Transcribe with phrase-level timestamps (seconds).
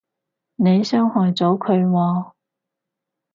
[0.55, 2.31] 你傷害咗佢喎